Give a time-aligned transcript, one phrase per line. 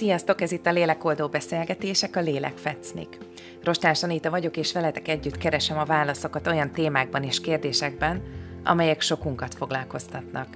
[0.00, 3.18] Sziasztok, ez itt a Lélekoldó Beszélgetések, a Lélek Fecnik.
[3.64, 8.22] Rostás Anita vagyok, és veletek együtt keresem a válaszokat olyan témákban és kérdésekben,
[8.64, 10.46] amelyek sokunkat foglalkoztatnak.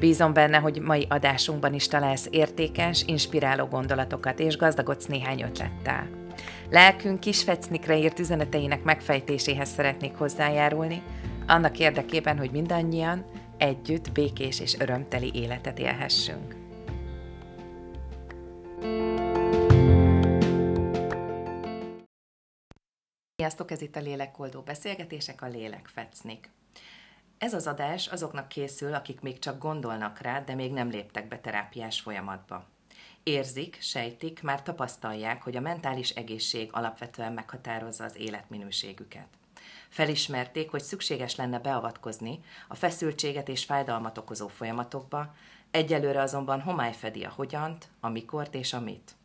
[0.00, 6.08] Bízom benne, hogy mai adásunkban is találsz értékes, inspiráló gondolatokat, és gazdagodsz néhány ötlettel.
[6.70, 11.02] Lelkünk kis fecnikre írt üzeneteinek megfejtéséhez szeretnék hozzájárulni,
[11.46, 13.24] annak érdekében, hogy mindannyian
[13.58, 16.57] együtt békés és örömteli életet élhessünk.
[23.48, 26.50] Sziasztok, ez itt a Lélekoldó Beszélgetések, a Lélek Fecnik.
[27.38, 31.38] Ez az adás azoknak készül, akik még csak gondolnak rá, de még nem léptek be
[31.38, 32.64] terápiás folyamatba.
[33.22, 39.28] Érzik, sejtik, már tapasztalják, hogy a mentális egészség alapvetően meghatározza az életminőségüket.
[39.88, 45.34] Felismerték, hogy szükséges lenne beavatkozni a feszültséget és fájdalmat okozó folyamatokba,
[45.70, 49.17] egyelőre azonban homály fedi a hogyant, a mikort és a mit.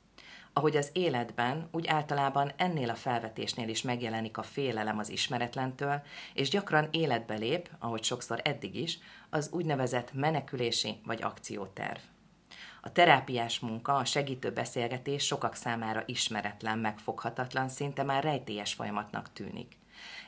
[0.54, 6.02] Ahogy az életben, úgy általában ennél a felvetésnél is megjelenik a félelem az ismeretlentől,
[6.34, 12.00] és gyakran életbe lép, ahogy sokszor eddig is, az úgynevezett menekülési vagy akcióterv.
[12.82, 19.78] A terápiás munka, a segítő beszélgetés sokak számára ismeretlen, megfoghatatlan, szinte már rejtélyes folyamatnak tűnik.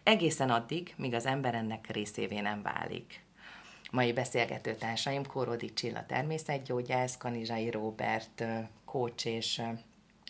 [0.04, 3.24] Egészen addig, míg az ember ennek részévé nem válik.
[3.92, 8.44] Mai beszélgető társaim Kóródi Csilla természetgyógyász, Kanizsai Róbert,
[8.86, 9.62] coach és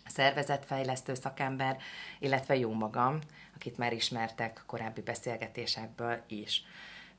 [0.05, 1.77] szervezetfejlesztő szakember,
[2.19, 3.19] illetve jó magam,
[3.55, 6.63] akit már ismertek korábbi beszélgetésekből is.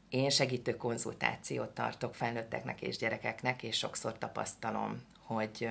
[0.09, 5.69] Én segítő konzultációt tartok felnőtteknek és gyerekeknek, és sokszor tapasztalom, hogy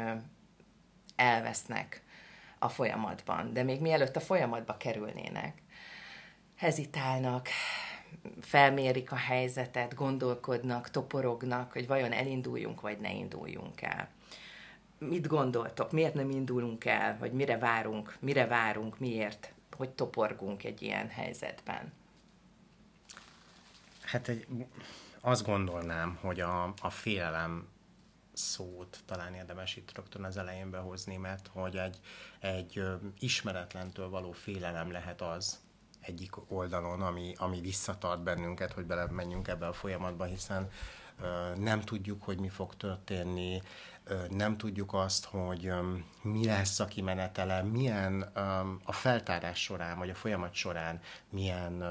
[1.15, 2.03] elvesznek
[2.59, 5.61] a folyamatban, de még mielőtt a folyamatba kerülnének,
[6.55, 7.47] hezitálnak,
[8.41, 14.09] felmérik a helyzetet, gondolkodnak, toporognak, hogy vajon elinduljunk, vagy ne induljunk el
[14.97, 20.81] mit gondoltok, miért nem indulunk el, vagy mire várunk, mire várunk, miért, hogy toporgunk egy
[20.81, 21.93] ilyen helyzetben?
[24.01, 24.47] Hát egy,
[25.19, 27.67] azt gondolnám, hogy a, a félelem
[28.33, 31.99] szót talán érdemes itt rögtön az elején behozni, mert hogy egy,
[32.39, 32.83] egy
[33.19, 35.59] ismeretlentől való félelem lehet az
[35.99, 40.69] egyik oldalon, ami, ami visszatart bennünket, hogy belemenjünk ebbe a folyamatba, hiszen
[41.55, 43.61] nem tudjuk, hogy mi fog történni,
[44.29, 45.71] nem tudjuk azt, hogy
[46.21, 48.21] mi lesz a kimenetele, milyen
[48.83, 51.83] a feltárás során, vagy a folyamat során milyen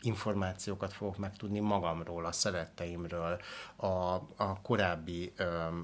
[0.00, 3.40] információkat fogok megtudni magamról, a szeretteimről,
[3.76, 3.86] a,
[4.36, 5.80] a korábbi mm,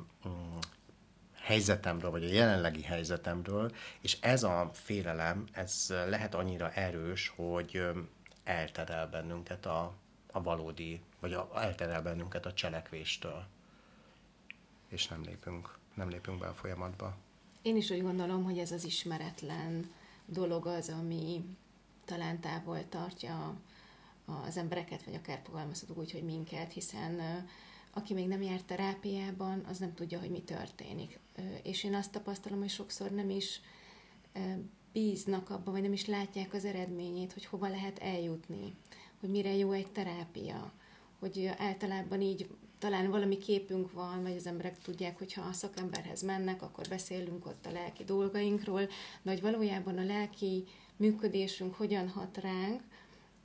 [1.34, 7.82] helyzetemről, vagy a jelenlegi helyzetemről, és ez a félelem, ez lehet annyira erős, hogy
[8.44, 9.94] elterel bennünket a,
[10.32, 13.46] a valódi, vagy a, elterel bennünket a cselekvéstől,
[14.88, 17.16] és nem lépünk, nem lépünk be a folyamatba.
[17.62, 19.90] Én is úgy gondolom, hogy ez az ismeretlen
[20.26, 21.44] dolog az, ami
[22.04, 23.60] talán távol tartja
[24.24, 27.20] az embereket, vagy akár fogalmazhatunk úgy, hogy minket, hiszen
[27.92, 31.18] aki még nem járt terápiában, az nem tudja, hogy mi történik.
[31.62, 33.60] És én azt tapasztalom, hogy sokszor nem is
[34.92, 38.74] bíznak abban, vagy nem is látják az eredményét, hogy hova lehet eljutni
[39.20, 40.72] hogy mire jó egy terápia,
[41.18, 42.48] hogy általában így
[42.86, 47.46] talán valami képünk van, vagy az emberek tudják, hogy ha a szakemberhez mennek, akkor beszélünk
[47.46, 48.88] ott a lelki dolgainkról,
[49.22, 50.64] de hogy valójában a lelki
[50.96, 52.80] működésünk hogyan hat ránk,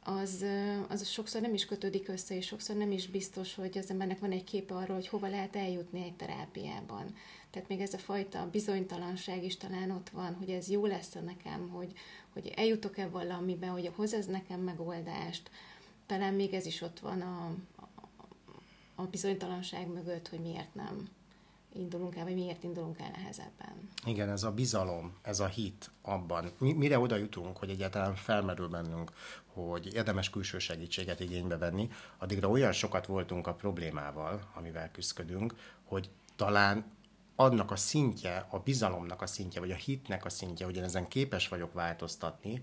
[0.03, 0.45] az,
[0.89, 4.31] az sokszor nem is kötődik össze, és sokszor nem is biztos, hogy az embernek van
[4.31, 7.15] egy képe arról, hogy hova lehet eljutni egy terápiában.
[7.49, 11.69] Tehát még ez a fajta bizonytalanság is talán ott van, hogy ez jó lesz nekem,
[11.69, 11.91] hogy,
[12.33, 15.49] hogy eljutok-e valamibe, hogy hoz ez nekem megoldást.
[16.05, 17.55] Talán még ez is ott van a,
[19.01, 21.09] a bizonytalanság mögött, hogy miért nem
[21.73, 23.89] indulunk el, vagy miért indulunk el nehezebben.
[24.05, 26.51] Igen, ez a bizalom, ez a hit abban.
[26.57, 29.11] Mi, mire oda jutunk, hogy egyáltalán felmerül bennünk,
[29.45, 36.09] hogy érdemes külső segítséget igénybe venni, addigra olyan sokat voltunk a problémával, amivel küzdködünk, hogy
[36.35, 36.85] talán
[37.35, 41.07] annak a szintje, a bizalomnak a szintje, vagy a hitnek a szintje, hogy én ezen
[41.07, 42.61] képes vagyok változtatni,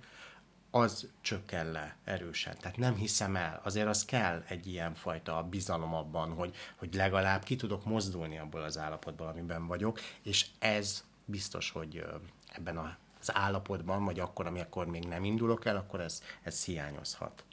[0.70, 2.56] az csökken le erősen.
[2.60, 3.60] Tehát nem hiszem el.
[3.64, 8.62] Azért az kell egy ilyen fajta bizalom abban, hogy, hogy legalább ki tudok mozdulni abból
[8.62, 12.04] az állapotból, amiben vagyok, és ez biztos, hogy
[12.48, 12.76] ebben
[13.20, 17.44] az állapotban, vagy akkor, amikor még nem indulok el, akkor ez, ez hiányozhat.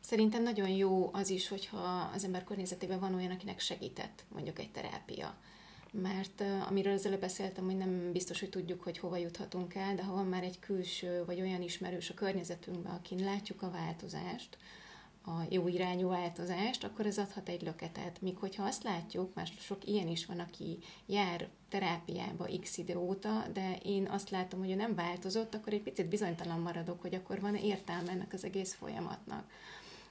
[0.00, 4.70] Szerintem nagyon jó az is, hogyha az ember környezetében van olyan, akinek segített mondjuk egy
[4.70, 5.34] terápia
[6.02, 10.04] mert amiről az előbb beszéltem, hogy nem biztos, hogy tudjuk, hogy hova juthatunk el, de
[10.04, 14.58] ha van már egy külső vagy olyan ismerős a környezetünkben, akin látjuk a változást,
[15.26, 18.20] a jó irányú változást, akkor ez adhat egy löketet.
[18.20, 23.44] Míg hogyha azt látjuk, már sok ilyen is van, aki jár terápiába x idő óta,
[23.52, 27.40] de én azt látom, hogy ő nem változott, akkor egy picit bizonytalan maradok, hogy akkor
[27.40, 29.50] van értelme ennek az egész folyamatnak.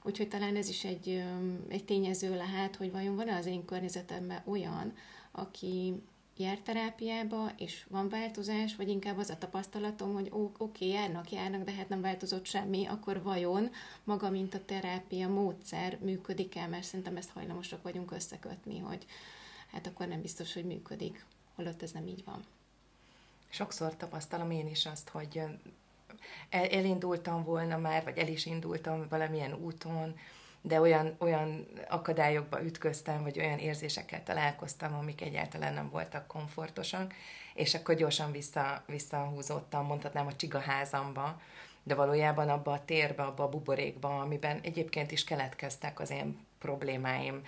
[0.02, 1.24] Úgyhogy talán ez is egy,
[1.68, 4.92] egy tényező lehet, hogy vajon van-e az én környezetemben olyan,
[5.36, 5.94] aki
[6.36, 11.64] jár terápiába, és van változás, vagy inkább az a tapasztalatom, hogy oké, okay, járnak, járnak,
[11.64, 13.70] de hát nem változott semmi, akkor vajon
[14.04, 19.06] maga, mint a terápia módszer működik el, mert szerintem ezt hajlamosak vagyunk összekötni, hogy
[19.72, 21.24] hát akkor nem biztos, hogy működik,
[21.54, 22.44] holott ez nem így van.
[23.48, 25.42] Sokszor tapasztalom én is azt, hogy
[26.48, 30.16] el, elindultam volna már, vagy el is indultam valamilyen úton,
[30.66, 37.14] de olyan, olyan akadályokba ütköztem, vagy olyan érzésekkel találkoztam, amik egyáltalán nem voltak komfortosak,
[37.54, 41.40] és akkor gyorsan vissza, visszahúzódtam, mondhatnám a csigaházamba,
[41.82, 47.42] de valójában abba a térbe, abba a buborékba, amiben egyébként is keletkeztek az én problémáim,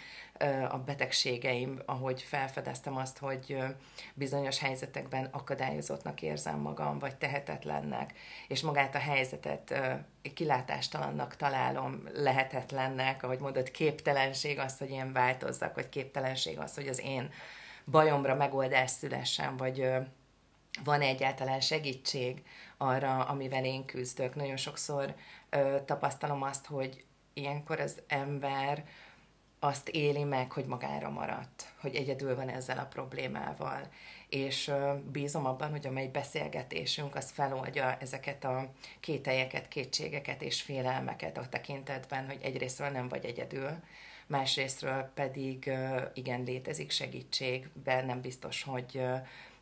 [0.68, 3.56] a betegségeim, ahogy felfedeztem azt, hogy
[4.14, 8.12] bizonyos helyzetekben akadályozottnak érzem magam, vagy tehetetlennek,
[8.48, 9.80] és magát a helyzetet
[10.34, 17.00] kilátástalannak találom, lehetetlennek, ahogy mondod, képtelenség az, hogy én változzak, vagy képtelenség az, hogy az
[17.00, 17.30] én
[17.86, 19.90] bajomra megoldás szülessen, vagy
[20.84, 22.42] van egyáltalán segítség
[22.76, 24.34] arra, amivel én küzdök.
[24.34, 25.14] Nagyon sokszor
[25.50, 27.04] ö, tapasztalom azt, hogy
[27.38, 28.84] ilyenkor az ember
[29.60, 33.88] azt éli meg, hogy magára maradt, hogy egyedül van ezzel a problémával.
[34.28, 34.72] És
[35.12, 38.70] bízom abban, hogy a mely beszélgetésünk az feloldja ezeket a
[39.00, 43.70] kételjeket, kétségeket és félelmeket a tekintetben, hogy egyrésztről nem vagy egyedül,
[44.26, 45.70] másrésztről pedig
[46.14, 49.02] igen, létezik segítség, de nem biztos, hogy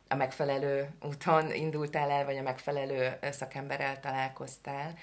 [0.07, 4.97] a megfelelő úton indultál el, vagy a megfelelő szakemberrel találkoztál,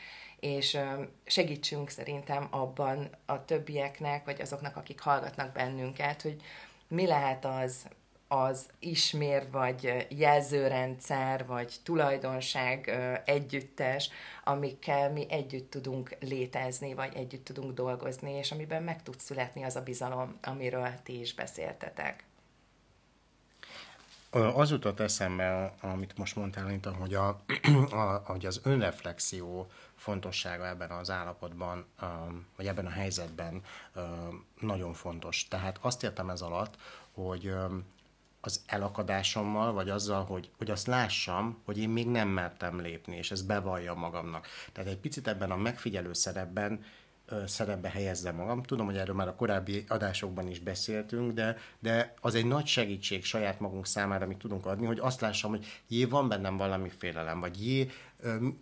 [0.44, 0.78] és
[1.26, 6.36] segítsünk szerintem abban a többieknek, vagy azoknak, akik hallgatnak bennünket, hogy
[6.88, 7.88] mi lehet az,
[8.28, 12.90] az ismér, vagy jelzőrendszer, vagy tulajdonság
[13.24, 14.10] együttes,
[14.44, 19.76] amikkel mi együtt tudunk létezni, vagy együtt tudunk dolgozni, és amiben meg tud születni az
[19.76, 22.24] a bizalom, amiről ti is beszéltetek.
[24.34, 27.28] Az jutott eszembe, amit most mondtál, mint hogy, a,
[27.90, 31.86] a, hogy az önreflexió fontossága ebben az állapotban,
[32.56, 33.62] vagy ebben a helyzetben
[34.60, 35.48] nagyon fontos.
[35.48, 36.76] Tehát azt értem ez alatt,
[37.12, 37.54] hogy
[38.40, 43.30] az elakadásommal, vagy azzal, hogy, hogy azt lássam, hogy én még nem mertem lépni, és
[43.30, 44.46] ezt bevalljam magamnak.
[44.72, 46.84] Tehát egy picit ebben a megfigyelő szerepben
[47.46, 48.62] szerepbe helyezzem magam.
[48.62, 53.24] Tudom, hogy erről már a korábbi adásokban is beszéltünk, de, de az egy nagy segítség
[53.24, 57.40] saját magunk számára, amit tudunk adni, hogy azt lássam, hogy jé, van bennem valami félelem,
[57.40, 57.90] vagy jé,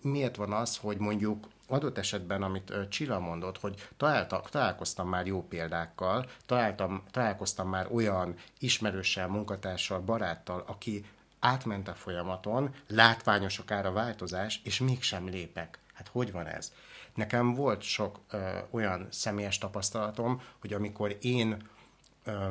[0.03, 5.47] miért van az, hogy mondjuk adott esetben, amit Csilla mondott, hogy találtak, találkoztam már jó
[5.47, 11.05] példákkal, találtam, találkoztam már olyan ismerőssel, munkatársal, baráttal, aki
[11.39, 15.79] átment a folyamaton, látványos akár a változás, és mégsem lépek.
[15.93, 16.73] Hát hogy van ez?
[17.15, 21.69] Nekem volt sok ö, olyan személyes tapasztalatom, hogy amikor én
[22.25, 22.47] ö,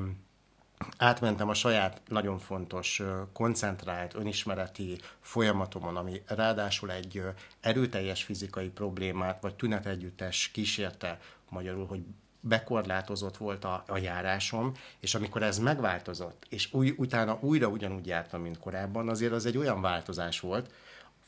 [0.97, 3.01] átmentem a saját nagyon fontos,
[3.33, 7.23] koncentrált, önismereti folyamatomon, ami ráadásul egy
[7.59, 11.19] erőteljes fizikai problémát, vagy tünetegyüttes kísérte,
[11.49, 12.03] magyarul, hogy
[12.39, 18.41] bekorlátozott volt a, a járásom, és amikor ez megváltozott, és új, utána újra ugyanúgy jártam,
[18.41, 20.71] mint korábban, azért az egy olyan változás volt,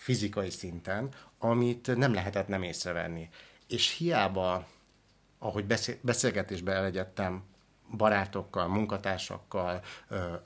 [0.03, 3.29] fizikai szinten, amit nem lehetett nem észrevenni.
[3.67, 4.67] És hiába,
[5.39, 5.65] ahogy
[6.01, 7.43] beszélgetésbe elegyedtem
[7.97, 9.83] barátokkal, munkatársakkal,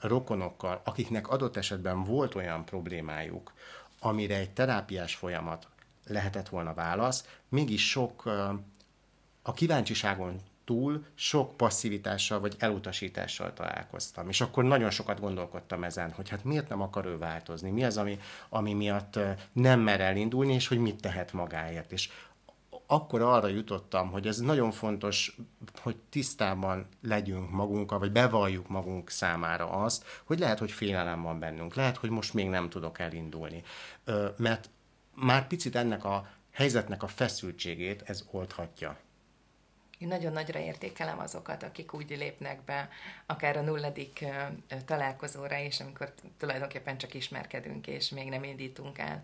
[0.00, 3.52] rokonokkal, akiknek adott esetben volt olyan problémájuk,
[4.00, 5.68] amire egy terápiás folyamat
[6.06, 8.24] lehetett volna válasz, mégis sok
[9.42, 14.28] a kíváncsiságon túl sok passzivitással vagy elutasítással találkoztam.
[14.28, 17.96] És akkor nagyon sokat gondolkodtam ezen, hogy hát miért nem akar ő változni, mi az,
[17.96, 19.18] ami, ami miatt
[19.52, 21.92] nem mer elindulni, és hogy mit tehet magáért.
[21.92, 22.10] És
[22.86, 25.36] akkor arra jutottam, hogy ez nagyon fontos,
[25.82, 31.74] hogy tisztában legyünk magunkkal, vagy bevalljuk magunk számára azt, hogy lehet, hogy félelem van bennünk,
[31.74, 33.62] lehet, hogy most még nem tudok elindulni.
[34.36, 34.70] Mert
[35.14, 38.96] már picit ennek a helyzetnek a feszültségét ez oldhatja.
[39.98, 42.88] Én nagyon nagyra értékelem azokat, akik úgy lépnek be,
[43.26, 44.24] akár a nulladik
[44.84, 49.22] találkozóra is, amikor tulajdonképpen csak ismerkedünk, és még nem indítunk el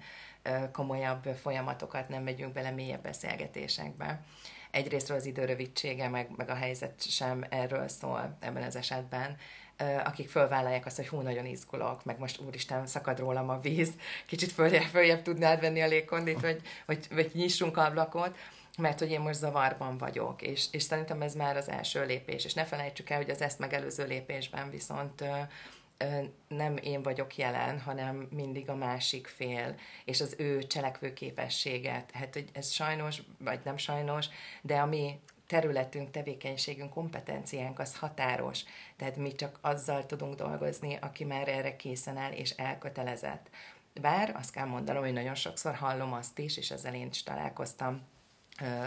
[0.72, 4.20] komolyabb folyamatokat, nem megyünk bele mélyebb beszélgetésekbe.
[4.70, 9.36] Egyrésztről az idő rövidsége, meg, meg a helyzet sem erről szól ebben az esetben,
[10.04, 13.92] akik fölvállalják azt, hogy hú, nagyon izgulok, meg most úristen, szakad rólam a víz,
[14.26, 18.36] kicsit följebb, följebb tudnád venni a légkondit, vagy, vagy, vagy nyissunk ablakot,
[18.78, 22.54] mert hogy én most zavarban vagyok, és, és szerintem ez már az első lépés, és
[22.54, 25.38] ne felejtsük el, hogy az ezt megelőző lépésben viszont ö,
[25.98, 32.10] ö, nem én vagyok jelen, hanem mindig a másik fél, és az ő cselekvő képességet.
[32.10, 34.26] Hát, hogy ez sajnos, vagy nem sajnos,
[34.62, 38.60] de a mi területünk, tevékenységünk, kompetenciánk az határos.
[38.96, 43.50] Tehát mi csak azzal tudunk dolgozni, aki már erre készen áll és elkötelezett.
[44.00, 48.02] Bár azt kell mondanom, hogy nagyon sokszor hallom azt is, és ezzel én is találkoztam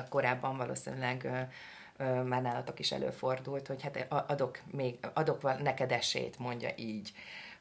[0.10, 1.48] korábban valószínűleg
[2.26, 7.12] már nálatok is előfordult, hogy hát adok, még, adok neked esélyt, mondja így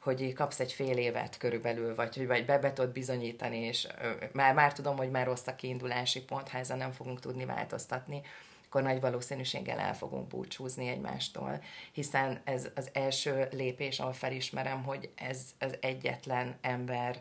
[0.07, 3.87] hogy kapsz egy fél évet körülbelül, vagy hogy vagy be, tudod bizonyítani, és
[4.33, 8.23] már, már tudom, hogy már rossz a kiindulási pont, ha ezzel nem fogunk tudni változtatni,
[8.67, 15.11] akkor nagy valószínűséggel el fogunk búcsúzni egymástól, hiszen ez az első lépés, ahol felismerem, hogy
[15.15, 17.21] ez az egyetlen ember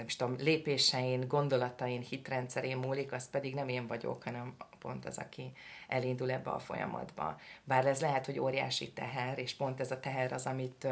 [0.00, 5.18] nem is tudom, lépésein, gondolatain, hitrendszerén múlik, az pedig nem én vagyok, hanem pont az,
[5.18, 5.52] aki
[5.88, 7.40] elindul ebbe a folyamatba.
[7.64, 10.86] Bár ez lehet, hogy óriási teher, és pont ez a teher az, amit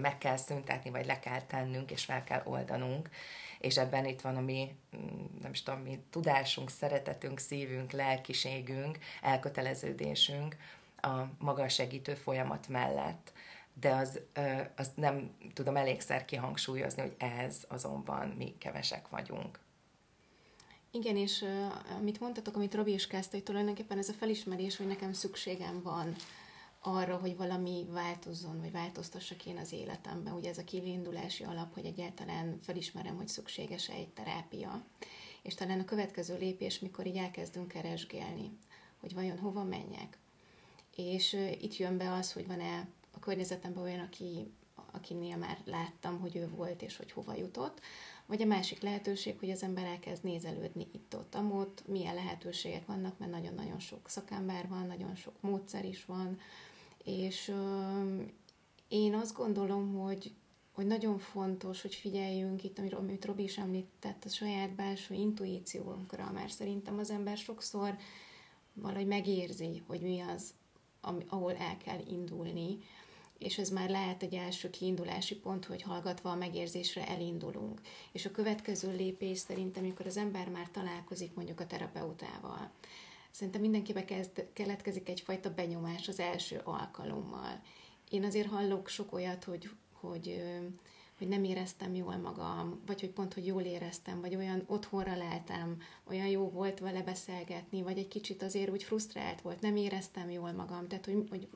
[0.00, 3.08] meg kell szüntetni, vagy le kell tennünk, és fel kell oldanunk,
[3.58, 8.98] és ebben itt van a mi, mm, nem is tudom, mi tudásunk, szeretetünk, szívünk, lelkiségünk,
[9.22, 10.56] elköteleződésünk
[11.00, 13.32] a maga segítő folyamat mellett
[13.80, 14.20] de az,
[14.76, 19.58] az nem tudom elégszer kihangsúlyozni, hogy ez azonban mi kevesek vagyunk.
[20.90, 21.44] Igen, és
[21.98, 26.14] amit mondtatok, amit Robi is kezdte, hogy tulajdonképpen ez a felismerés, hogy nekem szükségem van
[26.80, 30.32] arra, hogy valami változzon, vagy változtassak én az életemben.
[30.32, 34.84] Ugye ez a kiindulási alap, hogy egyáltalán felismerem, hogy szükséges egy terápia.
[35.42, 38.58] És talán a következő lépés, mikor így elkezdünk keresgélni,
[39.00, 40.18] hogy vajon hova menjek.
[40.96, 42.88] És itt jön be az, hogy van-e
[43.22, 44.52] környezetemben olyan, aki,
[44.92, 47.80] akinél már láttam, hogy ő volt és hogy hova jutott,
[48.26, 53.30] vagy a másik lehetőség, hogy az ember elkezd nézelődni itt-ott, amott, milyen lehetőségek vannak, mert
[53.30, 56.38] nagyon-nagyon sok szakember van, nagyon sok módszer is van,
[57.04, 58.22] és ö,
[58.88, 60.34] én azt gondolom, hogy,
[60.72, 66.52] hogy nagyon fontos, hogy figyeljünk itt, amit Robi is említett, a saját belső intuíciónkra, mert
[66.52, 67.96] szerintem az ember sokszor
[68.72, 70.54] valahogy megérzi, hogy mi az,
[71.00, 72.78] ami, ahol el kell indulni,
[73.42, 77.80] és ez már lehet egy első kiindulási pont, hogy hallgatva a megérzésre elindulunk.
[78.12, 82.70] És a következő lépés szerintem, amikor az ember már találkozik mondjuk a terapeutával,
[83.30, 87.60] szerintem mindenkibe kezd, keletkezik egyfajta benyomás az első alkalommal.
[88.10, 90.42] Én azért hallok sok olyat, hogy, hogy
[91.22, 95.76] hogy nem éreztem jól magam, vagy hogy pont, hogy jól éreztem, vagy olyan otthonra leltem,
[96.04, 100.52] olyan jó volt vele beszélgetni, vagy egy kicsit azért úgy frusztrált volt, nem éreztem jól
[100.52, 100.88] magam.
[100.88, 101.48] Tehát, hogy, hogy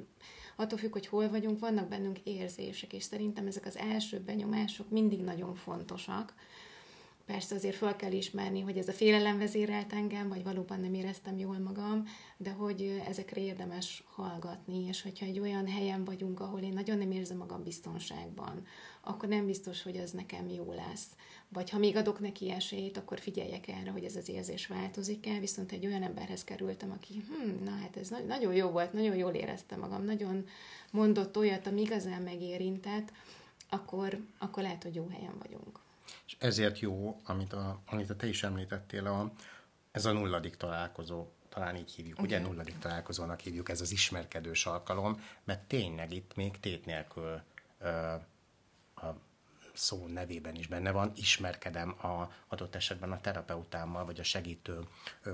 [0.57, 5.21] attól függ, hogy hol vagyunk, vannak bennünk érzések, és szerintem ezek az első benyomások mindig
[5.21, 6.35] nagyon fontosak,
[7.27, 11.39] Persze azért fel kell ismerni, hogy ez a félelem vezérelt engem, vagy valóban nem éreztem
[11.39, 12.05] jól magam,
[12.37, 17.11] de hogy ezekre érdemes hallgatni, és hogyha egy olyan helyen vagyunk, ahol én nagyon nem
[17.11, 18.67] érzem magam biztonságban,
[19.07, 21.07] akkor nem biztos, hogy az nekem jó lesz.
[21.49, 25.41] Vagy ha még adok neki esélyt, akkor figyeljek erre, hogy ez az érzés változik el,
[25.41, 29.33] viszont egy olyan emberhez kerültem, aki, hm, na hát ez nagyon jó volt, nagyon jól
[29.33, 30.47] éreztem magam, nagyon
[30.91, 33.13] mondott olyat, ami igazán megérintett,
[33.69, 35.81] akkor, akkor lehet, hogy jó helyen vagyunk.
[36.27, 39.33] És ezért jó, amit a, amit a te is említettél, a,
[39.91, 42.27] ez a nulladik találkozó, talán így hívjuk, okay.
[42.27, 47.41] ugye nulladik találkozónak hívjuk, ez az ismerkedős alkalom, mert tényleg itt még tét nélkül
[47.79, 48.15] ö,
[49.77, 54.81] szó nevében is benne van, ismerkedem a adott esetben a terapeutámmal, vagy a segítő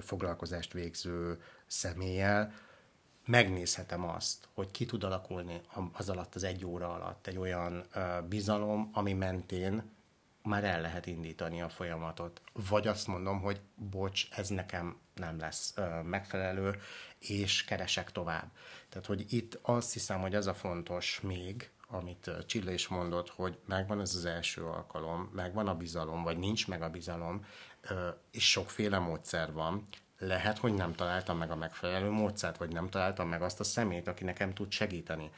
[0.00, 2.54] foglalkozást végző személlyel,
[3.26, 5.61] megnézhetem azt, hogy ki tud alakulni
[5.92, 7.87] az alatt, az egy óra alatt egy olyan
[8.28, 9.90] bizalom, ami mentén
[10.42, 12.40] már el lehet indítani a folyamatot.
[12.52, 16.80] Vagy azt mondom, hogy bocs, ez nekem nem lesz megfelelő,
[17.18, 18.50] és keresek tovább.
[18.88, 23.58] Tehát, hogy itt azt hiszem, hogy ez a fontos még, amit Csilla is mondott, hogy
[23.66, 27.44] megvan ez az első alkalom, megvan a bizalom, vagy nincs meg a bizalom,
[28.30, 29.87] és sokféle módszer van,
[30.18, 34.08] lehet, hogy nem találtam meg a megfelelő módszert, vagy nem találtam meg azt a szemét,
[34.08, 35.30] aki nekem tud segíteni.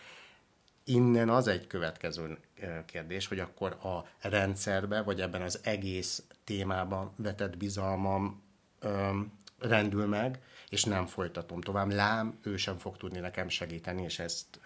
[0.85, 2.39] Innen az egy következő
[2.87, 8.43] kérdés, hogy akkor a rendszerbe, vagy ebben az egész témában vetett bizalmam
[8.81, 10.43] öm, rendül meg,
[10.75, 11.93] és nem folytatom tovább.
[11.93, 14.61] Lám, ő sem fog tudni nekem segíteni, és ezt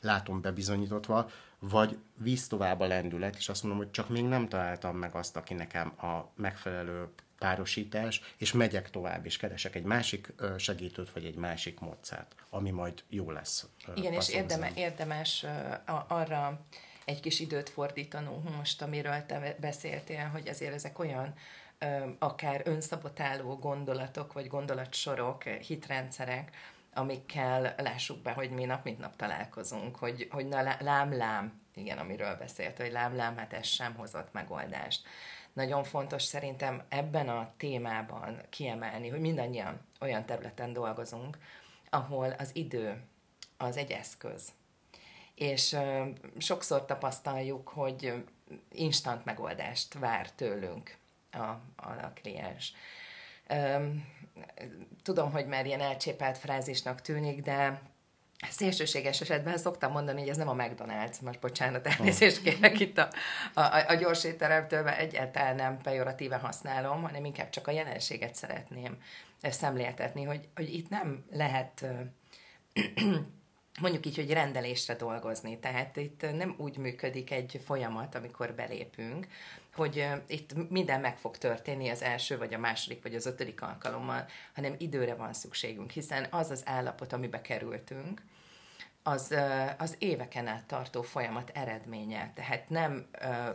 [0.00, 4.96] látom bebizonyítottva, vagy víz tovább a lendület, és azt mondom, hogy csak még nem találtam
[4.96, 11.10] meg azt, aki nekem a megfelelő párosítás, és megyek tovább, és keresek egy másik segítőt,
[11.10, 13.66] vagy egy másik módszert, ami majd jó lesz.
[13.94, 15.46] Igen, és érdeme, érdemes
[16.08, 16.66] arra
[17.04, 21.34] egy kis időt fordítanunk most, amiről te beszéltél, hogy azért ezek olyan
[22.18, 26.56] akár önszabotáló gondolatok, vagy gondolatsorok, hitrendszerek,
[26.94, 31.98] amikkel lássuk be, hogy mi nap mint nap találkozunk, hogy, hogy na lám, lám, igen,
[31.98, 35.06] amiről beszélt, hogy lám, lám, hát ez sem hozott megoldást.
[35.52, 41.38] Nagyon fontos szerintem ebben a témában kiemelni, hogy mindannyian olyan területen dolgozunk,
[41.90, 43.02] ahol az idő
[43.56, 44.52] az egy eszköz.
[45.34, 45.76] És
[46.38, 48.24] sokszor tapasztaljuk, hogy
[48.72, 50.98] instant megoldást vár tőlünk
[51.32, 51.38] a,
[51.76, 52.72] a, a kliens.
[55.02, 57.82] Tudom, hogy már ilyen elcsépelt frázisnak tűnik, de
[58.48, 63.08] szélsőséges esetben szoktam mondani, hogy ez nem a McDonald's, most bocsánat, elnézést kérek itt a,
[63.54, 69.02] a, a gyors étteremtől, mert egyáltalán nem pejoratíve használom, hanem inkább csak a jelenséget szeretném
[69.42, 71.84] szemléltetni, hogy, hogy itt nem lehet
[73.80, 75.58] mondjuk így, hogy rendelésre dolgozni.
[75.58, 79.26] Tehát itt nem úgy működik egy folyamat, amikor belépünk,
[79.74, 84.26] hogy itt minden meg fog történni az első, vagy a második, vagy az ötödik alkalommal,
[84.54, 88.22] hanem időre van szükségünk, hiszen az az állapot, amibe kerültünk,
[89.02, 89.34] az,
[89.78, 92.32] az éveken át tartó folyamat eredménye.
[92.34, 93.06] Tehát nem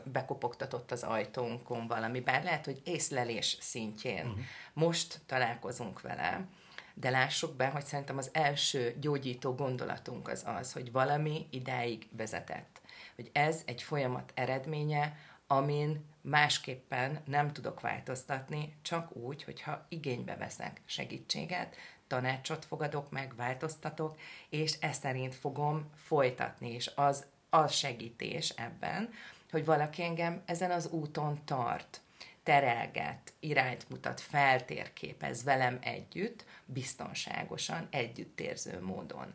[0.04, 4.40] bekopogtatott az ajtónkon valami, bár lehet, hogy észlelés szintjén uh-huh.
[4.74, 6.46] most találkozunk vele,
[6.94, 12.82] de lássuk be, hogy szerintem az első gyógyító gondolatunk az az, hogy valami idáig vezetett.
[13.16, 20.82] Hogy ez egy folyamat eredménye, amin másképpen nem tudok változtatni, csak úgy, hogyha igénybe veszek
[20.86, 21.75] segítséget,
[22.08, 29.10] tanácsot fogadok meg, változtatok, és ezt szerint fogom folytatni, és az, az segítés ebben,
[29.52, 32.02] hogy valaki engem ezen az úton tart,
[32.44, 39.34] terelget, irányt mutat, feltérképez velem együtt, biztonságosan, együttérző módon.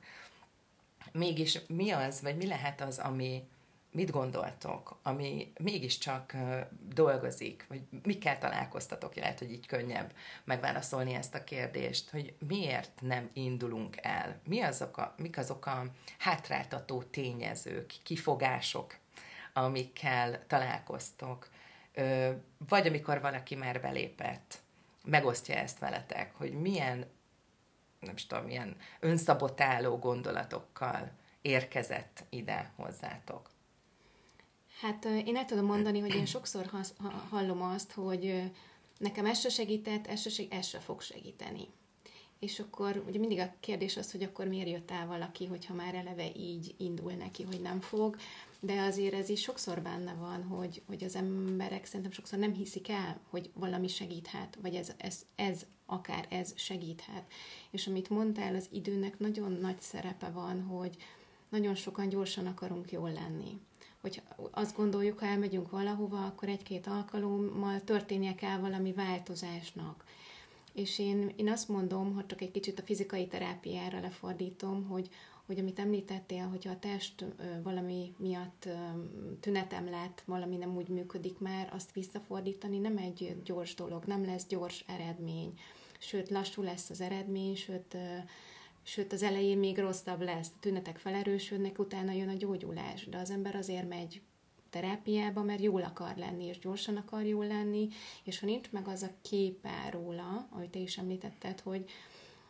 [1.12, 3.48] Mégis mi az, vagy mi lehet az, ami,
[3.92, 6.34] mit gondoltok, ami mégiscsak
[6.94, 10.12] dolgozik, vagy mikkel találkoztatok, lehet, hogy így könnyebb
[10.44, 14.40] megválaszolni ezt a kérdést, hogy miért nem indulunk el?
[14.44, 15.84] Mi azok a, mik azok a
[16.18, 18.96] hátráltató tényezők, kifogások,
[19.52, 21.48] amikkel találkoztok?
[22.68, 24.58] Vagy amikor valaki már belépett,
[25.04, 27.06] megosztja ezt veletek, hogy milyen,
[28.00, 31.10] nem is tudom, milyen önszabotáló gondolatokkal
[31.42, 33.50] érkezett ide hozzátok.
[34.80, 36.94] Hát én el tudom mondani, hogy én sokszor hasz,
[37.28, 38.42] hallom azt, hogy
[38.98, 41.68] nekem ez se segített, ez se, ez se fog segíteni.
[42.38, 45.94] És akkor ugye mindig a kérdés az, hogy akkor miért jött el valaki, hogyha már
[45.94, 48.16] eleve így indul neki, hogy nem fog,
[48.60, 52.88] de azért ez is sokszor benne van, hogy, hogy az emberek szerintem sokszor nem hiszik
[52.88, 57.32] el, hogy valami segíthet, vagy ez, ez, ez akár ez segíthet.
[57.70, 60.96] És amit mondtál, az időnek nagyon nagy szerepe van, hogy
[61.48, 63.60] nagyon sokan gyorsan akarunk jól lenni
[64.00, 70.04] hogy azt gondoljuk, ha elmegyünk valahova, akkor egy-két alkalommal történnie kell valami változásnak.
[70.72, 75.08] És én, én azt mondom, hogy csak egy kicsit a fizikai terápiára lefordítom, hogy,
[75.46, 77.24] hogy amit említettél, hogyha a test
[77.62, 78.68] valami miatt
[79.40, 84.46] tünetem lett, valami nem úgy működik már, azt visszafordítani nem egy gyors dolog, nem lesz
[84.46, 85.58] gyors eredmény.
[85.98, 87.96] Sőt, lassú lesz az eredmény, sőt,
[88.90, 93.30] sőt az elején még rosszabb lesz, a tünetek felerősödnek, utána jön a gyógyulás, de az
[93.30, 94.20] ember azért megy
[94.70, 97.88] terápiába, mert jól akar lenni, és gyorsan akar jól lenni,
[98.24, 101.90] és ha nincs meg az a képe róla, ahogy te is említetted, hogy,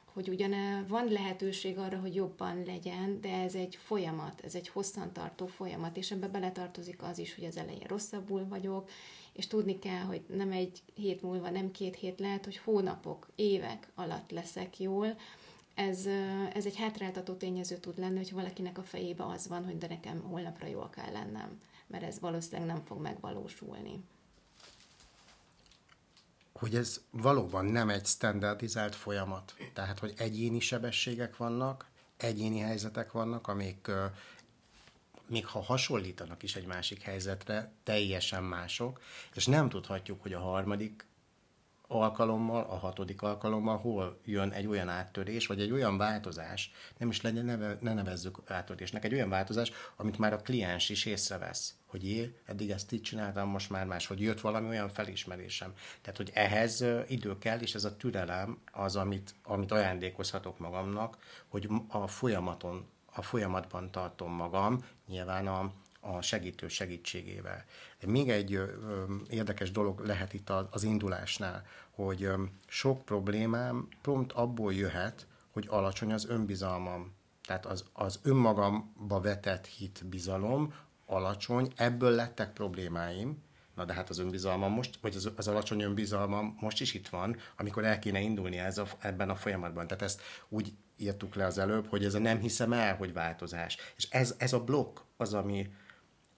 [0.05, 0.55] hogy ugyan
[0.89, 6.11] van lehetőség arra, hogy jobban legyen, de ez egy folyamat, ez egy hosszantartó folyamat, és
[6.11, 8.91] ebbe beletartozik az is, hogy az elején rosszabbul vagyok,
[9.33, 13.89] és tudni kell, hogy nem egy hét múlva, nem két hét, lehet, hogy hónapok, évek
[13.95, 15.17] alatt leszek jól,
[15.81, 16.07] ez,
[16.55, 20.21] ez egy hátráltató tényező tud lenni, hogy valakinek a fejébe az van, hogy de nekem
[20.21, 24.05] holnapra jól kell lennem, mert ez valószínűleg nem fog megvalósulni.
[26.53, 29.55] Hogy ez valóban nem egy standardizált folyamat.
[29.73, 33.91] Tehát, hogy egyéni sebességek vannak, egyéni helyzetek vannak, amik
[35.27, 39.01] még ha hasonlítanak is egy másik helyzetre, teljesen mások,
[39.35, 41.05] és nem tudhatjuk, hogy a harmadik
[41.91, 47.21] alkalommal, a hatodik alkalommal hol jön egy olyan áttörés, vagy egy olyan változás, nem is
[47.21, 52.09] legyen, neve, ne nevezzük áttörésnek, egy olyan változás, amit már a kliens is észrevesz, hogy
[52.09, 55.73] én eddig ezt így csináltam, most már más, hogy jött valami olyan felismerésem.
[56.01, 61.69] Tehát, hogy ehhez idő kell, és ez a türelem az, amit, amit ajándékozhatok magamnak, hogy
[61.89, 67.65] a folyamaton, a folyamatban tartom magam, nyilván a, a segítő segítségével.
[68.07, 68.61] Még egy
[69.29, 72.29] érdekes dolog lehet itt az indulásnál, hogy
[72.67, 77.13] sok problémám prompt abból jöhet, hogy alacsony az önbizalmam.
[77.47, 80.75] Tehát az, az önmagamba vetett hit, bizalom
[81.07, 83.43] alacsony, ebből lettek problémáim,
[83.75, 87.37] Na de hát az önbizalmam most, vagy az, az alacsony önbizalmam most is itt van,
[87.57, 89.87] amikor el kéne indulni ez a, ebben a folyamatban.
[89.87, 93.77] Tehát ezt úgy írtuk le az előbb, hogy ez a nem hiszem el, hogy változás.
[93.97, 95.71] És ez, ez a blokk az, ami,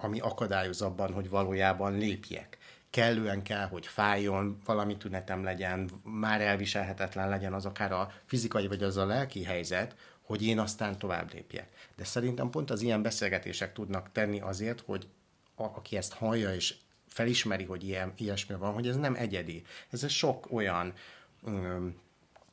[0.02, 2.58] ami akadályoz abban, hogy valójában lépjek.
[2.90, 8.82] Kellően kell, hogy fájjon, valami tünetem legyen, már elviselhetetlen legyen az akár a fizikai vagy
[8.82, 11.68] az a lelki helyzet, hogy én aztán tovább lépjek.
[11.96, 15.08] De szerintem pont az ilyen beszélgetések tudnak tenni azért, hogy
[15.54, 16.74] a, aki ezt hallja és
[17.06, 19.62] felismeri, hogy ilyen, ilyesmi van, hogy ez nem egyedi.
[19.90, 20.92] Ez sok olyan
[21.42, 22.00] um,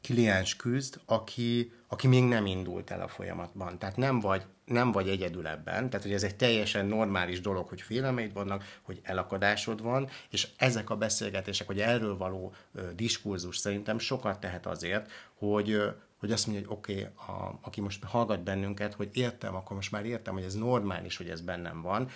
[0.01, 3.79] kliens küzd, aki, aki még nem indult el a folyamatban.
[3.79, 7.81] Tehát nem vagy, nem vagy egyedül ebben, tehát hogy ez egy teljesen normális dolog, hogy
[7.81, 12.53] félelmeid vannak, hogy elakadásod van, és ezek a beszélgetések, hogy erről való
[12.95, 15.81] diskurzus szerintem sokat tehet azért, hogy,
[16.19, 20.05] hogy azt mondja, hogy oké, okay, aki most hallgat bennünket, hogy értem, akkor most már
[20.05, 22.09] értem, hogy ez normális, hogy ez bennem van,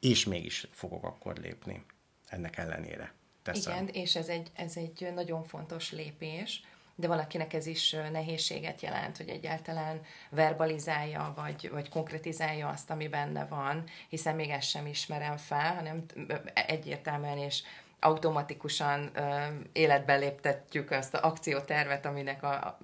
[0.00, 1.84] és mégis fogok akkor lépni
[2.26, 3.12] ennek ellenére.
[3.42, 3.72] Teszem.
[3.72, 6.62] Igen, és ez egy, ez egy nagyon fontos lépés,
[7.00, 13.44] de valakinek ez is nehézséget jelent, hogy egyáltalán verbalizálja, vagy, vagy konkretizálja azt, ami benne
[13.44, 16.04] van, hiszen még ezt sem ismerem fel, hanem
[16.54, 17.62] egyértelműen és
[18.00, 19.10] automatikusan
[19.72, 22.78] életbe léptetjük azt a akciótervet, aminek a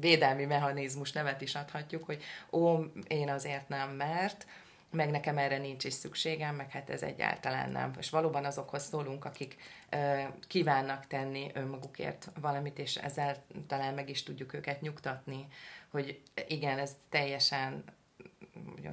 [0.00, 2.78] védelmi mechanizmus nevet is adhatjuk, hogy ó,
[3.08, 4.46] én azért nem, mert
[4.94, 7.92] meg nekem erre nincs is szükségem, meg hát ez egyáltalán nem.
[7.98, 9.56] És valóban azokhoz szólunk, akik
[9.90, 15.46] ö, kívánnak tenni önmagukért valamit, és ezzel talán meg is tudjuk őket nyugtatni,
[15.90, 17.84] hogy igen, ez teljesen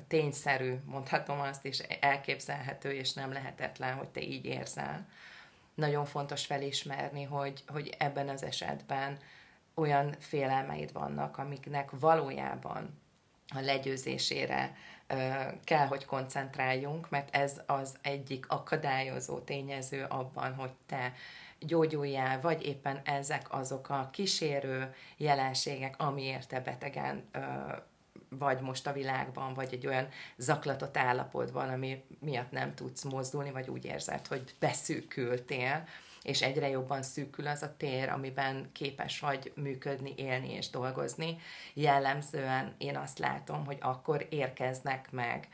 [0.07, 5.07] tényszerű, mondhatom azt, és elképzelhető, és nem lehetetlen, hogy te így érzel.
[5.73, 9.17] Nagyon fontos felismerni, hogy, hogy ebben az esetben
[9.73, 12.99] olyan félelmeid vannak, amiknek valójában
[13.53, 14.75] a legyőzésére
[15.63, 21.13] kell, hogy koncentráljunk, mert ez az egyik akadályozó tényező abban, hogy te
[21.59, 27.29] gyógyuljál, vagy éppen ezek azok a kísérő jelenségek, amiért te betegen
[28.37, 33.69] vagy most a világban, vagy egy olyan zaklatott állapotban, ami miatt nem tudsz mozdulni, vagy
[33.69, 35.87] úgy érzed, hogy beszűkültél,
[36.23, 41.37] és egyre jobban szűkül az a tér, amiben képes vagy működni, élni és dolgozni.
[41.73, 45.47] Jellemzően én azt látom, hogy akkor érkeznek meg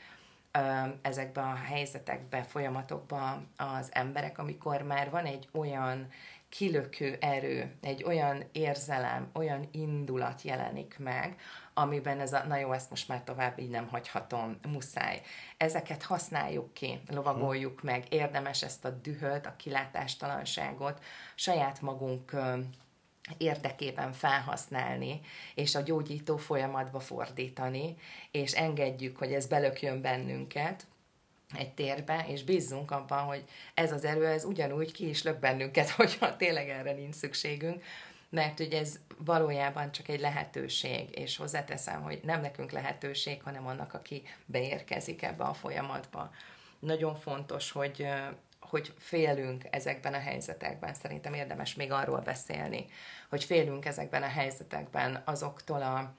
[1.02, 6.08] ezekbe a helyzetekbe, folyamatokba az emberek, amikor már van egy olyan
[6.48, 11.40] kilökő erő, egy olyan érzelem, olyan indulat jelenik meg,
[11.74, 15.20] amiben ez a, na jó, ezt most már tovább így nem hagyhatom, muszáj.
[15.56, 22.32] Ezeket használjuk ki, lovagoljuk meg, érdemes ezt a dühöt, a kilátástalanságot saját magunk
[23.36, 25.20] érdekében felhasználni,
[25.54, 27.96] és a gyógyító folyamatba fordítani,
[28.30, 30.86] és engedjük, hogy ez belökjön bennünket,
[31.54, 35.90] egy térbe, és bízzunk abban, hogy ez az erő, ez ugyanúgy ki is lök bennünket,
[36.00, 37.84] hogyha tényleg erre nincs szükségünk,
[38.30, 43.94] mert ugye ez valójában csak egy lehetőség, és hozzáteszem, hogy nem nekünk lehetőség, hanem annak,
[43.94, 46.30] aki beérkezik ebbe a folyamatba.
[46.78, 48.06] Nagyon fontos, hogy
[48.60, 50.94] hogy félünk ezekben a helyzetekben.
[50.94, 52.86] Szerintem érdemes még arról beszélni,
[53.28, 56.14] hogy félünk ezekben a helyzetekben azoktól a,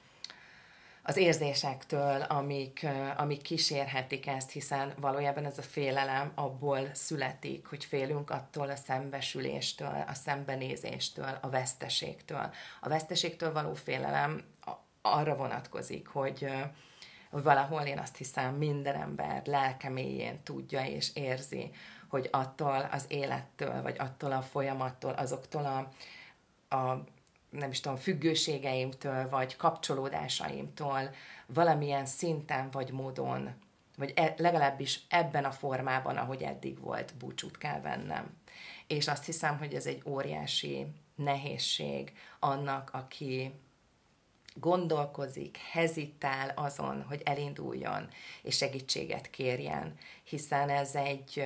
[1.10, 2.86] az érzésektől, amik,
[3.17, 10.04] amik kísérhetik ezt, hiszen valójában ez a félelem abból születik, hogy félünk attól a szembesüléstől,
[10.08, 12.52] a szembenézéstől, a veszteségtől.
[12.82, 14.43] A veszteségtől való félelem
[15.02, 16.48] arra vonatkozik, hogy,
[17.30, 21.72] valahol én azt hiszem minden ember lelkeméjén tudja és érzi,
[22.08, 25.89] hogy attól az élettől, vagy attól a folyamattól, azoktól a,
[26.76, 27.04] a
[27.50, 31.14] nem is tudom, függőségeimtől, vagy kapcsolódásaimtól
[31.46, 33.54] valamilyen szinten vagy módon,
[33.98, 38.38] vagy e, legalábbis ebben a formában, ahogy eddig volt, búcsút kell vennem.
[38.88, 43.52] És azt hiszem, hogy ez egy óriási nehézség annak, aki
[44.54, 48.08] gondolkozik, hezitál azon, hogy elinduljon
[48.42, 51.46] és segítséget kérjen, hiszen ez egy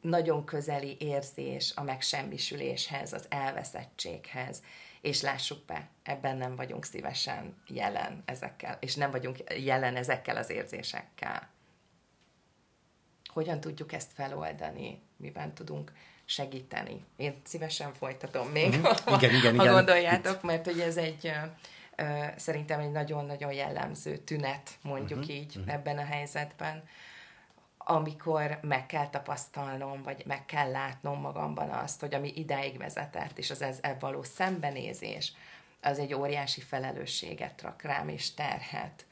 [0.00, 4.62] nagyon közeli érzés a megsemmisüléshez, az elveszettséghez,
[5.00, 10.50] és lássuk be, ebben nem vagyunk szívesen jelen ezekkel, és nem vagyunk jelen ezekkel az
[10.50, 11.48] érzésekkel.
[13.24, 15.92] Hogyan tudjuk ezt feloldani, miben tudunk
[16.24, 17.04] segíteni?
[17.16, 18.82] Én szívesen folytatom még, mm-hmm.
[18.82, 19.74] ha, igen, igen, ha igen.
[19.74, 21.32] gondoljátok, mert hogy ez egy
[22.36, 25.74] szerintem egy nagyon-nagyon jellemző tünet, mondjuk uh-huh, így uh-huh.
[25.74, 26.88] ebben a helyzetben,
[27.88, 33.50] amikor meg kell tapasztalnom, vagy meg kell látnom magamban azt, hogy ami idáig vezetett, és
[33.50, 35.32] az ez való szembenézés,
[35.80, 39.06] az egy óriási felelősséget rak rám, és terhet.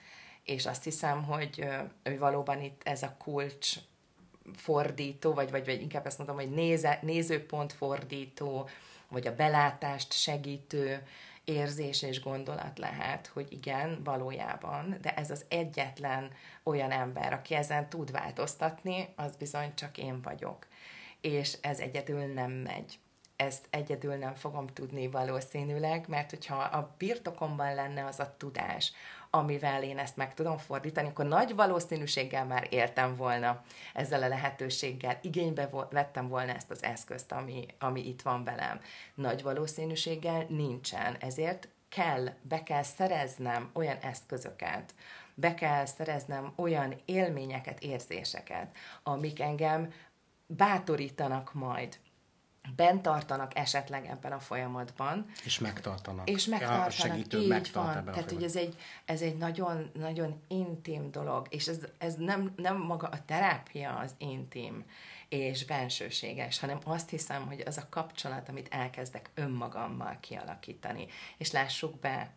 [0.45, 1.69] És azt hiszem, hogy,
[2.05, 3.75] hogy valóban itt ez a kulcs
[4.57, 8.69] fordító, vagy, vagy, vagy inkább ezt mondom, hogy néze, nézőpont fordító,
[9.09, 11.07] vagy a belátást segítő
[11.45, 16.31] érzés és gondolat lehet, hogy igen, valójában, de ez az egyetlen
[16.63, 20.67] olyan ember, aki ezen tud változtatni, az bizony csak én vagyok.
[21.21, 22.99] És ez egyedül nem megy
[23.37, 28.93] ezt egyedül nem fogom tudni valószínűleg, mert hogyha a birtokomban lenne az a tudás,
[29.35, 33.63] amivel én ezt meg tudom fordítani, akkor nagy valószínűséggel már éltem volna
[33.95, 38.81] ezzel a lehetőséggel, igénybe vettem volna ezt az eszközt, ami, ami itt van velem.
[39.15, 44.95] Nagy valószínűséggel nincsen, ezért kell, be kell szereznem olyan eszközöket,
[45.35, 49.93] be kell szereznem olyan élményeket, érzéseket, amik engem
[50.47, 51.99] bátorítanak majd
[52.77, 55.27] bent tartanak esetleg ebben a folyamatban.
[55.45, 56.31] És megtartanak.
[56.31, 57.97] És megtartanak, a segítő így megtart van.
[57.97, 62.53] Ebben Tehát, hogy ez egy, ez egy nagyon, nagyon intim dolog, és ez, ez nem,
[62.57, 64.85] nem maga a terápia az intim
[65.29, 71.07] és bensőséges, hanem azt hiszem, hogy az a kapcsolat, amit elkezdek önmagammal kialakítani.
[71.37, 72.33] És lássuk be,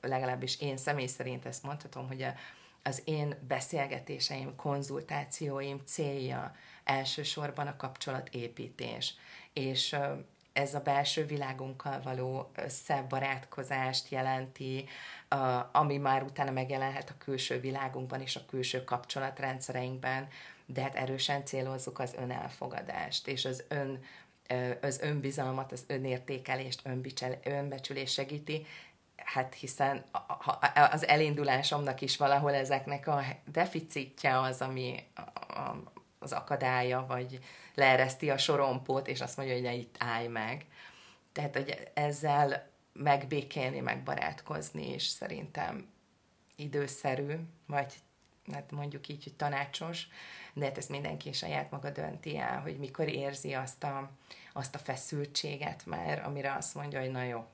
[0.00, 2.34] legalábbis én személy szerint ezt mondhatom, hogy a,
[2.82, 6.52] az én beszélgetéseim, konzultációim célja
[6.84, 9.14] elsősorban a kapcsolatépítés.
[9.52, 9.96] És
[10.52, 14.88] ez a belső világunkkal való szebb barátkozást jelenti,
[15.72, 20.28] ami már utána megjelenhet a külső világunkban és a külső kapcsolatrendszereinkben,
[20.66, 24.04] de hát erősen célozzuk az önelfogadást, és az ön
[24.80, 26.82] az önbizalmat, az önértékelést,
[27.44, 28.66] önbecsülést segíti,
[29.16, 30.04] hát hiszen
[30.90, 35.06] az elindulásomnak is valahol ezeknek a deficitje az, ami
[36.22, 37.38] az akadálya, vagy
[37.74, 40.66] leereszti a sorompót, és azt mondja, hogy ne itt állj meg.
[41.32, 45.90] Tehát, hogy ezzel megbékélni, megbarátkozni, és szerintem
[46.56, 47.34] időszerű,
[47.66, 47.94] vagy
[48.52, 50.08] hát mondjuk így, hogy tanácsos,
[50.54, 54.10] de hát ezt mindenki saját maga dönti el, hogy mikor érzi azt a,
[54.52, 57.44] azt a feszültséget már, amire azt mondja, hogy na jó,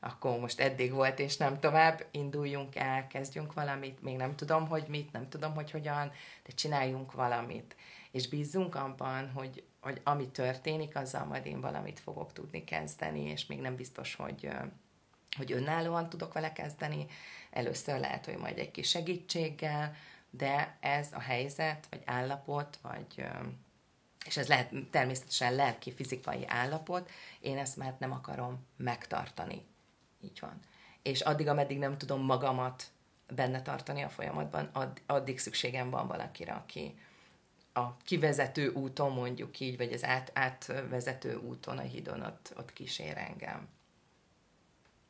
[0.00, 4.84] akkor most eddig volt, és nem tovább, induljunk el, kezdjünk valamit, még nem tudom, hogy
[4.88, 6.12] mit, nem tudom, hogy hogyan,
[6.44, 7.76] de csináljunk valamit
[8.10, 13.46] és bízzunk abban, hogy, hogy ami történik, azzal majd én valamit fogok tudni kezdeni, és
[13.46, 14.48] még nem biztos, hogy,
[15.36, 17.06] hogy önállóan tudok vele kezdeni.
[17.50, 19.96] Először lehet, hogy majd egy kis segítséggel,
[20.30, 23.24] de ez a helyzet, vagy állapot, vagy
[24.26, 29.66] és ez lehet természetesen lelki, fizikai állapot, én ezt már nem akarom megtartani.
[30.20, 30.60] Így van.
[31.02, 32.84] És addig, ameddig nem tudom magamat
[33.34, 34.70] benne tartani a folyamatban,
[35.06, 36.98] addig szükségem van valakire, aki,
[37.72, 43.16] a kivezető úton mondjuk így, vagy az át, átvezető úton, a hídon ott, ott kísér
[43.16, 43.68] engem.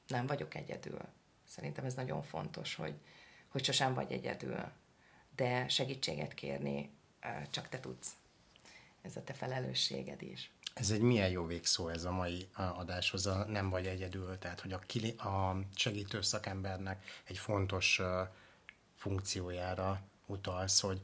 [0.06, 1.00] Nem vagyok egyedül.
[1.44, 2.94] Szerintem ez nagyon fontos, hogy,
[3.48, 4.72] hogy sosem vagy egyedül,
[5.36, 6.90] de segítséget kérni
[7.50, 8.12] csak te tudsz.
[9.02, 10.50] Ez a te felelősséged is.
[10.78, 14.72] Ez egy milyen jó végszó ez a mai adáshoz, a nem vagy egyedül, tehát hogy
[14.72, 18.00] a, kili, a segítő szakembernek egy fontos
[18.96, 21.00] funkciójára utalsz, hogy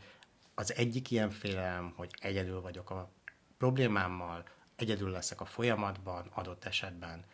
[0.54, 3.10] az egyik ilyen félelem, hogy egyedül vagyok a
[3.58, 4.44] problémámmal,
[4.76, 7.24] egyedül leszek a folyamatban, adott esetben.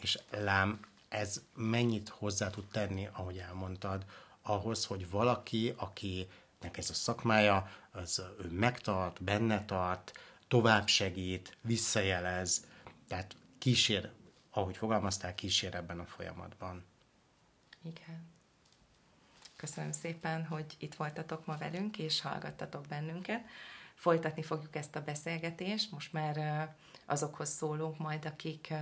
[0.00, 4.04] És lám, ez mennyit hozzá tud tenni, ahogy elmondtad,
[4.42, 10.12] ahhoz, hogy valaki, akinek ez a szakmája, az ő megtart, benne tart,
[10.48, 12.66] tovább segít, visszajelez,
[13.08, 14.10] tehát kísér,
[14.50, 16.84] ahogy fogalmaztál, kísér ebben a folyamatban.
[17.82, 18.26] Igen.
[19.56, 23.44] Köszönöm szépen, hogy itt voltatok ma velünk, és hallgattatok bennünket.
[23.94, 25.90] Folytatni fogjuk ezt a beszélgetést.
[25.90, 26.68] Most már
[27.04, 28.74] azokhoz szólunk majd, akik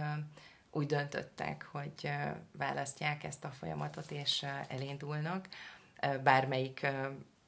[0.70, 2.10] úgy döntöttek, hogy
[2.52, 5.48] választják ezt a folyamatot, és elindulnak.
[6.22, 6.86] Bármelyik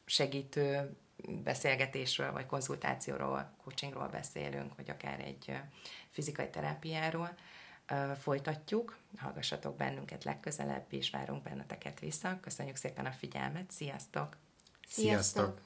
[0.04, 5.56] segítő beszélgetésről, vagy konzultációról, coachingról beszélünk, vagy akár egy
[6.10, 7.34] fizikai terápiáról
[8.20, 8.96] folytatjuk.
[9.16, 12.38] Hallgassatok bennünket legközelebb, és várunk benneteket vissza.
[12.40, 14.36] Köszönjük szépen a figyelmet, sziasztok!
[14.88, 15.60] Sziasztok!